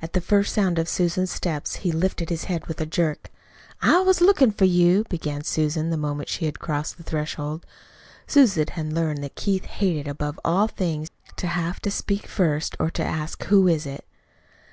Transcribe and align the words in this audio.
At 0.00 0.12
the 0.12 0.20
first 0.20 0.54
sound 0.54 0.78
of 0.78 0.88
Susan's 0.88 1.32
steps 1.32 1.74
he 1.82 1.90
lifted 1.90 2.30
his 2.30 2.44
head 2.44 2.68
with 2.68 2.80
a 2.80 2.86
jerk. 2.86 3.28
"I 3.82 3.98
was 4.02 4.20
lookin' 4.20 4.52
for 4.52 4.66
you," 4.66 5.02
began 5.08 5.42
Susan 5.42 5.90
the 5.90 5.96
moment 5.96 6.28
she 6.28 6.44
had 6.44 6.60
crossed 6.60 6.96
the 6.96 7.02
threshold. 7.02 7.66
Susan 8.28 8.68
had 8.68 8.92
learned 8.92 9.24
that 9.24 9.34
Keith 9.34 9.64
hated 9.64 10.06
above 10.06 10.38
all 10.44 10.68
things 10.68 11.10
to 11.38 11.48
have 11.48 11.80
to 11.80 11.90
speak 11.90 12.28
first, 12.28 12.76
or 12.78 12.88
to 12.90 13.02
ask, 13.02 13.42
"Who 13.46 13.66
is 13.66 13.84
it?" 13.84 14.04